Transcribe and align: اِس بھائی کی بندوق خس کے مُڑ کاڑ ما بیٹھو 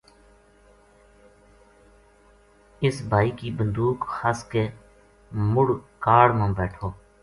اِس 2.85 3.01
بھائی 3.11 3.31
کی 3.39 3.51
بندوق 3.59 4.07
خس 4.15 4.43
کے 4.51 4.67
مُڑ 5.53 5.67
کاڑ 6.03 6.27
ما 6.37 6.47
بیٹھو 6.57 6.89